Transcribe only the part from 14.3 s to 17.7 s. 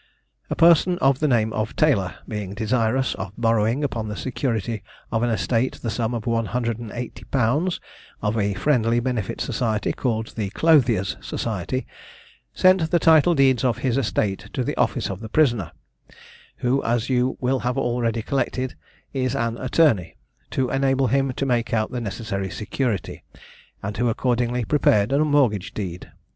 to the office of the prisoner, who as you will